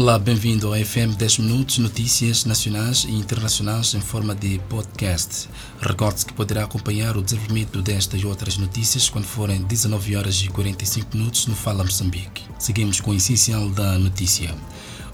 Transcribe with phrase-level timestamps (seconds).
[0.00, 5.46] Olá, bem-vindo ao FM 10 Minutos, notícias nacionais e internacionais em forma de podcast.
[5.78, 10.48] Recorde-se que poderá acompanhar o desenvolvimento destas e outras notícias quando forem 19 horas e
[10.48, 12.42] 45 minutos no Fala Moçambique.
[12.58, 14.54] Seguimos com o essencial da notícia.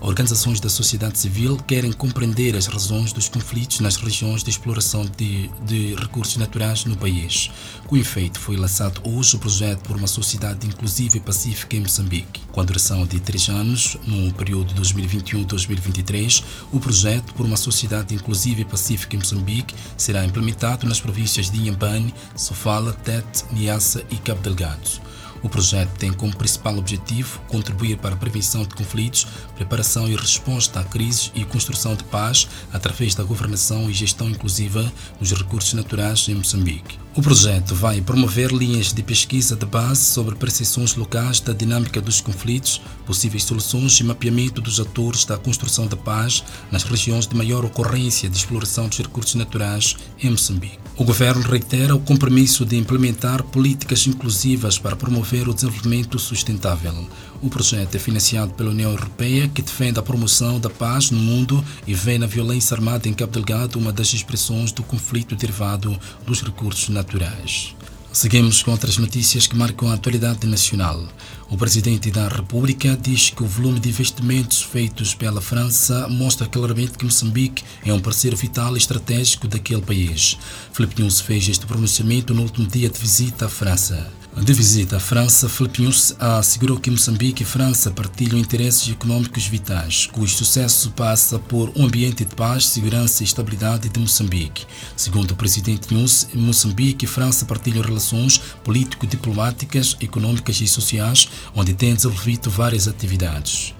[0.06, 5.50] Organizações da sociedade civil querem compreender as razões dos conflitos nas regiões de exploração de,
[5.66, 7.50] de, recursos naturais no país.
[7.88, 12.40] Com efeito, foi lançado hoje o projeto por uma sociedade inclusiva e pacífica em Moçambique.
[12.52, 18.60] Com a duração de três anos, no período 2021-2023, o projeto por uma sociedade inclusiva
[18.60, 24.40] e pacífica em Moçambique será implementado nas províncias de Inhambane, Sofala, Tete, Niassa e Cabo
[24.40, 25.05] Delgado.
[25.46, 30.80] O projeto tem como principal objetivo contribuir para a prevenção de conflitos, preparação e resposta
[30.80, 36.28] a crises e construção de paz através da governação e gestão inclusiva dos recursos naturais
[36.28, 36.98] em Moçambique.
[37.14, 42.20] O projeto vai promover linhas de pesquisa de base sobre percepções locais da dinâmica dos
[42.20, 47.64] conflitos, possíveis soluções e mapeamento dos atores da construção da paz nas regiões de maior
[47.64, 50.85] ocorrência de exploração dos recursos naturais em Moçambique.
[50.98, 57.06] O governo reitera o compromisso de implementar políticas inclusivas para promover o desenvolvimento sustentável.
[57.42, 61.62] O projeto é financiado pela União Europeia, que defende a promoção da paz no mundo
[61.86, 66.40] e vê na violência armada em Cabo Delgado uma das expressões do conflito derivado dos
[66.40, 67.76] recursos naturais.
[68.16, 71.06] Seguimos com outras notícias que marcam a atualidade nacional.
[71.50, 76.96] O presidente da República diz que o volume de investimentos feitos pela França mostra claramente
[76.96, 80.38] que Moçambique é um parceiro vital e estratégico daquele país.
[80.72, 84.10] Filipe News fez este pronunciamento no último dia de visita à França.
[84.42, 90.06] De visita à França, Filipe News assegurou que Moçambique e França partilham interesses econômicos vitais,
[90.12, 94.66] cujo sucesso passa por um ambiente de paz, segurança e estabilidade de Moçambique.
[94.94, 101.94] Segundo o presidente News, Moçambique e França partilham relações político-diplomáticas, econômicas e sociais, onde têm
[101.94, 103.74] desenvolvido várias atividades.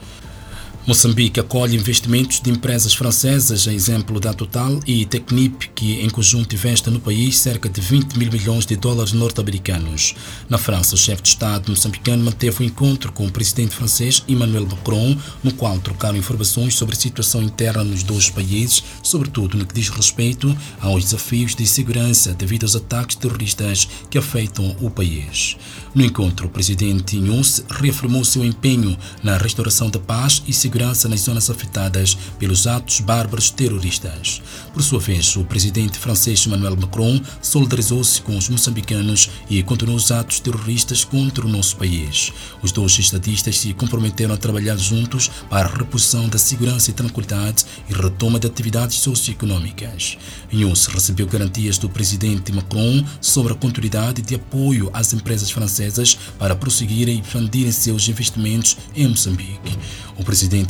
[0.86, 6.54] Moçambique acolhe investimentos de empresas francesas, a exemplo da Total e Technip, que em conjunto
[6.54, 10.14] investe no país cerca de 20 mil milhões de dólares norte-americanos.
[10.48, 14.64] Na França, o chefe de Estado moçambicano manteve um encontro com o presidente francês Emmanuel
[14.64, 19.74] Macron, no qual trocaram informações sobre a situação interna nos dois países, sobretudo no que
[19.74, 25.56] diz respeito aos desafios de segurança devido aos ataques terroristas que afetam o país.
[25.92, 31.08] No encontro, o presidente Nunes reafirmou seu empenho na restauração da paz e segurança segurança
[31.08, 34.42] nas zonas afetadas pelos atos bárbaros terroristas.
[34.74, 40.12] Por sua vez, o presidente francês Emmanuel Macron solidarizou-se com os moçambicanos e condenou os
[40.12, 42.30] atos terroristas contra o nosso país.
[42.62, 47.64] Os dois estadistas se comprometeram a trabalhar juntos para a reposição da segurança e tranquilidade
[47.88, 50.18] e retoma de atividades socioeconômicas.
[50.52, 56.54] Nunes recebeu garantias do presidente Macron sobre a continuidade de apoio às empresas francesas para
[56.54, 59.78] prosseguirem e expandirem seus investimentos em Moçambique.
[60.18, 60.65] O presidente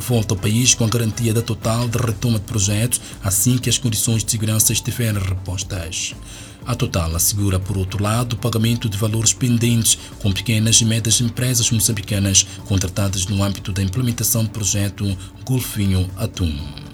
[0.00, 3.78] Volta ao país com a garantia da total de retoma de projetos assim que as
[3.78, 6.14] condições de segurança estiverem repostas.
[6.66, 11.20] A Total assegura, por outro lado, o pagamento de valores pendentes com pequenas e médias
[11.20, 16.89] empresas moçambicanas contratadas no âmbito da implementação do projeto Golfinho Atum.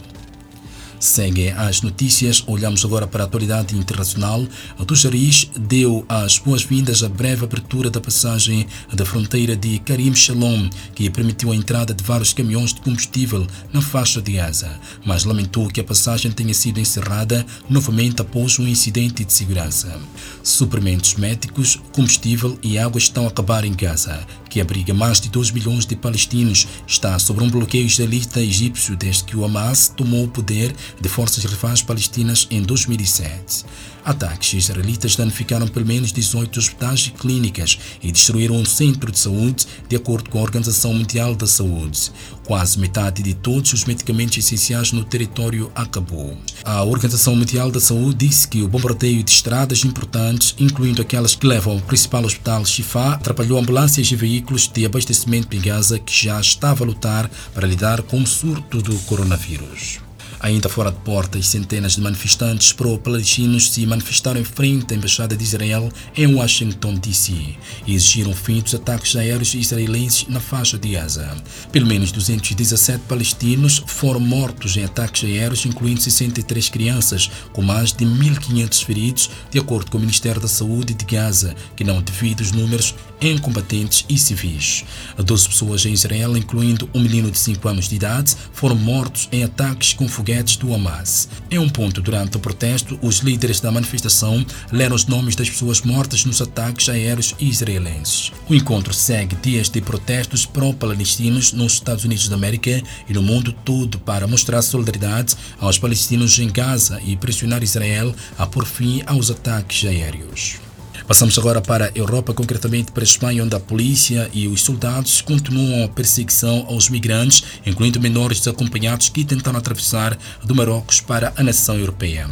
[0.98, 2.42] Segue as notícias.
[2.46, 4.46] Olhamos agora para a atualidade internacional.
[4.78, 10.68] A Tujaris deu as boas-vindas à breve abertura da passagem da fronteira de Karim Shalom,
[10.94, 15.68] que permitiu a entrada de vários caminhões de combustível na faixa de Gaza, mas lamentou
[15.68, 20.00] que a passagem tenha sido encerrada novamente após um incidente de segurança.
[20.42, 25.50] Suprimentos médicos, combustível e água estão a acabar em Gaza, que abriga mais de 2
[25.50, 30.28] milhões de palestinos, está sob um bloqueio israelita egípcio desde que o Hamas tomou o
[30.28, 33.66] poder de forças rivais palestinas em 2007.
[34.06, 39.66] Ataques israelitas danificaram pelo menos 18 hospitais e clínicas e destruíram um centro de saúde,
[39.88, 42.12] de acordo com a Organização Mundial da Saúde.
[42.44, 46.38] Quase metade de todos os medicamentos essenciais no território acabou.
[46.64, 51.44] A Organização Mundial da Saúde disse que o bombardeio de estradas importantes, incluindo aquelas que
[51.44, 56.40] levam ao principal hospital Shifa, atrapalhou ambulâncias e veículos de abastecimento em Gaza que já
[56.40, 60.05] estava a lutar para lidar com o surto do coronavírus.
[60.40, 65.42] Ainda fora de portas, centenas de manifestantes pro-palestinos se manifestaram em frente à Embaixada de
[65.42, 67.56] Israel em Washington, D.C.
[67.86, 71.34] e exigiram o fim dos ataques aéreos israelenses na faixa de Gaza.
[71.72, 78.04] Pelo menos 217 palestinos foram mortos em ataques aéreos, incluindo 63 crianças, com mais de
[78.04, 82.52] 1.500 feridos, de acordo com o Ministério da Saúde de Gaza, que não divide os
[82.52, 84.84] números em combatentes e civis.
[85.16, 89.44] Doze pessoas em Israel, incluindo um menino de 5 anos de idade, foram mortos em
[89.44, 91.28] ataques com foguetes do Hamas.
[91.50, 95.82] Em um ponto durante o protesto, os líderes da manifestação leram os nomes das pessoas
[95.82, 98.32] mortas nos ataques aéreos israelenses.
[98.48, 103.52] O encontro segue dias de protestos pró-palestinos nos Estados Unidos da América e no mundo
[103.52, 109.30] todo para mostrar solidariedade aos palestinos em Gaza e pressionar Israel a pôr fim aos
[109.30, 110.65] ataques aéreos.
[111.06, 115.20] Passamos agora para a Europa, concretamente para a Espanha, onde a polícia e os soldados
[115.20, 121.44] continuam a perseguição aos migrantes, incluindo menores desacompanhados que tentaram atravessar do Marrocos para a
[121.44, 122.28] nação europeia.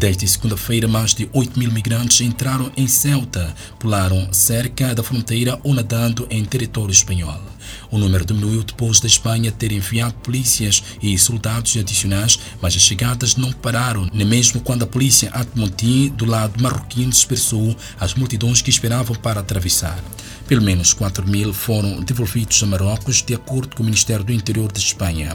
[0.00, 5.74] Desde segunda-feira, mais de 8 mil migrantes entraram em Ceuta, pularam cerca da fronteira ou
[5.74, 7.53] nadando em território espanhol.
[7.90, 13.36] O número diminuiu depois da Espanha ter enviado polícias e soldados adicionais, mas as chegadas
[13.36, 18.70] não pararam, nem mesmo quando a polícia Atmonti, do lado marroquino, dispersou as multidões que
[18.70, 19.98] esperavam para atravessar.
[20.46, 24.70] Pelo menos 4 mil foram devolvidos a Marrocos, de acordo com o Ministério do Interior
[24.70, 25.34] de Espanha.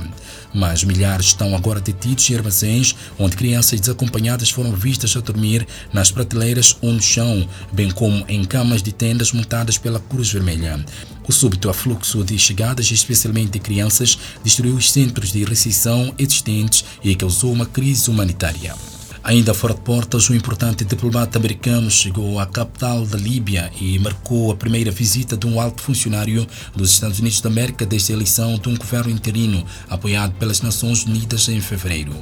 [0.54, 6.12] Mas milhares estão agora detidos em armazéns, onde crianças desacompanhadas foram vistas a dormir nas
[6.12, 10.86] prateleiras ou no chão, bem como em camas de tendas montadas pela Cruz Vermelha.
[11.28, 17.16] O súbito afluxo de chegadas, especialmente de crianças, destruiu os centros de recepção existentes e
[17.16, 18.76] causou uma crise humanitária.
[19.22, 24.50] Ainda fora de portas, um importante diplomata americano chegou à capital da Líbia e marcou
[24.50, 28.58] a primeira visita de um alto funcionário dos Estados Unidos da América desde a eleição
[28.58, 32.16] de um governo interino apoiado pelas Nações Unidas em fevereiro.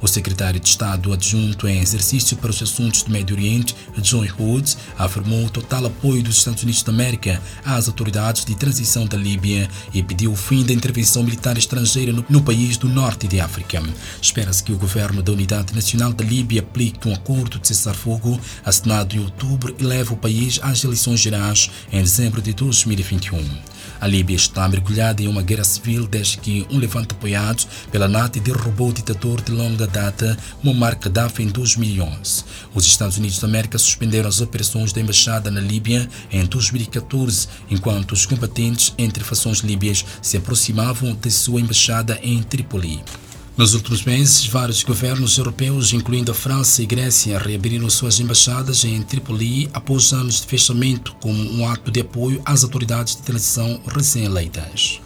[0.00, 4.76] O secretário de Estado adjunto em exercício para os assuntos do Médio Oriente, John Hood,
[4.96, 9.68] afirmou o total apoio dos Estados Unidos da América às autoridades de transição da Líbia
[9.92, 13.82] e pediu o fim da intervenção militar estrangeira no, no país do norte de África.
[14.22, 18.38] Espera-se que o governo da Unidade Nacional da Líbia Líbia aplique um acordo de cessar-fogo
[18.62, 23.42] assinado em outubro e leva o país às eleições gerais em dezembro de 2021.
[23.98, 28.38] A Líbia está mergulhada em uma guerra civil desde que um levante apoiado pela NATO
[28.38, 32.44] derrubou o ditador de longa data Muammar Gaddafi em 2011.
[32.74, 38.12] Os Estados Unidos da América suspenderam as operações da embaixada na Líbia em 2014, enquanto
[38.12, 43.02] os combatentes entre fações líbias se aproximavam de sua embaixada em Trípoli.
[43.56, 49.00] Nos últimos meses, vários governos europeus, incluindo a França e Grécia, reabriram suas embaixadas em
[49.00, 55.00] Trípoli após anos de fechamento como um ato de apoio às autoridades de transição recém-eleitas.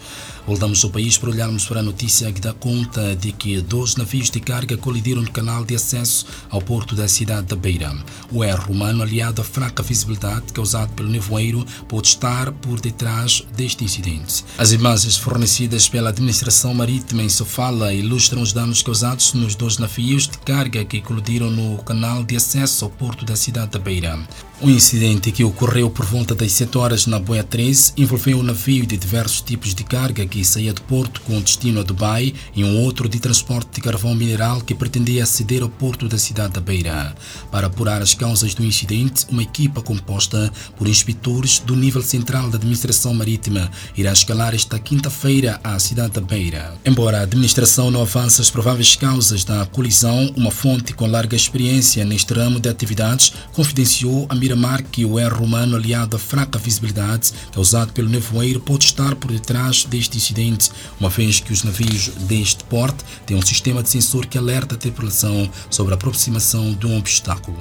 [0.50, 4.30] Voltamos ao país para olharmos para a notícia que dá conta de que dois navios
[4.30, 7.96] de carga colidiram no canal de acesso ao porto da cidade da Beira.
[8.32, 13.84] O erro humano, aliado à fraca visibilidade causada pelo nevoeiro, pode estar por detrás deste
[13.84, 14.44] incidente.
[14.58, 20.26] As imagens fornecidas pela administração marítima em Sofala ilustram os danos causados nos dois navios
[20.26, 24.18] de carga que colidiram no canal de acesso ao porto da cidade da Beira.
[24.62, 28.84] O incidente que ocorreu por volta das 7 horas na Boia 13 envolveu um navio
[28.84, 32.78] de diversos tipos de carga que saía do porto com destino a Dubai e um
[32.82, 37.16] outro de transporte de carvão mineral que pretendia aceder ao porto da cidade da Beira.
[37.50, 42.58] Para apurar as causas do incidente, uma equipa composta por inspetores do nível central da
[42.58, 46.74] administração marítima irá escalar esta quinta-feira à cidade da Beira.
[46.84, 52.04] Embora a administração não avance as prováveis causas da colisão, uma fonte com larga experiência
[52.04, 57.30] neste ramo de atividades confidenciou a Miramar que o erro humano aliado à fraca visibilidade
[57.52, 62.64] causado pelo nevoeiro pode estar por detrás deste incidente, uma vez que os navios deste
[62.64, 66.98] porte têm um sistema de sensor que alerta a tripulação sobre a aproximação de um
[66.98, 67.60] obstáculo.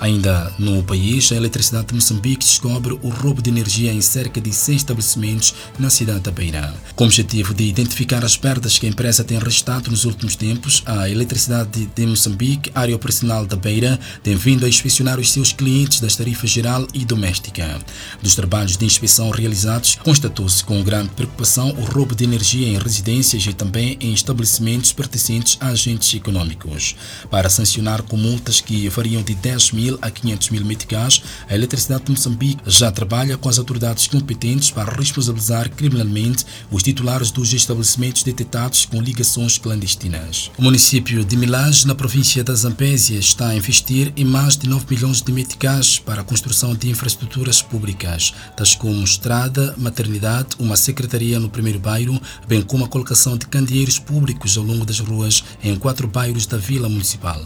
[0.00, 4.50] Ainda no país, a Eletricidade de Moçambique descobre o roubo de energia em cerca de
[4.50, 6.74] 100 estabelecimentos na cidade da Beira.
[6.96, 10.82] Com o objetivo de identificar as perdas que a empresa tem registrado nos últimos tempos,
[10.86, 16.00] a Eletricidade de Moçambique, área operacional da Beira, tem vindo a inspecionar os seus clientes
[16.00, 17.78] das tarifas geral e doméstica.
[18.22, 23.44] Dos trabalhos de inspeção realizados, constatou-se com grande preocupação o roubo de energia em residências
[23.46, 26.96] e também em estabelecimentos pertencentes a agentes econômicos.
[27.30, 32.04] Para sancionar com multas que variam de 10 mil a 500 mil meticais, a Eletricidade
[32.04, 38.22] de Moçambique já trabalha com as autoridades competentes para responsabilizar criminalmente os titulares dos estabelecimentos
[38.22, 40.50] detectados com ligações clandestinas.
[40.58, 44.86] O município de Milage, na província da Zambésia, está a investir em mais de 9
[44.90, 51.40] milhões de meticais para a construção de infraestruturas públicas, tais como estrada, maternidade, uma secretaria
[51.40, 55.76] no primeiro bairro, bem como a colocação de candeeiros públicos ao longo das ruas em
[55.76, 57.40] quatro bairros da vila municipal.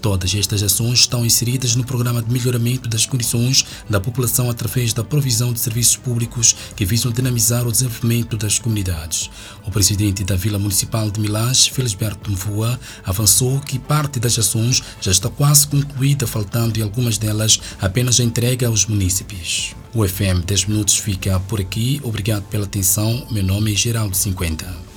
[0.00, 5.04] Todas estas ações estão inseridas no programa de melhoramento das condições da população através da
[5.04, 9.30] provisão de serviços públicos que visam dinamizar o desenvolvimento das comunidades.
[9.66, 15.10] O presidente da Vila Municipal de Milás, Felisberto Mvua, avançou que parte das ações já
[15.10, 19.74] está quase concluída, faltando em algumas delas apenas a entrega aos munícipes.
[19.94, 22.00] O FM 10 Minutos fica por aqui.
[22.02, 23.26] Obrigado pela atenção.
[23.30, 24.89] Meu nome é Geraldo 50.